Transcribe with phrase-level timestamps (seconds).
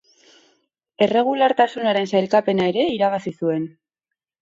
[1.07, 3.73] Erregulartasunaren sailkapena ere irabazi zuen.